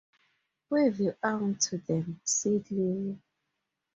“Wave 0.71 0.99
your 0.99 1.15
arm 1.21 1.53
to 1.57 1.77
them,” 1.77 2.21
said 2.23 2.71
Levi. 2.71 3.19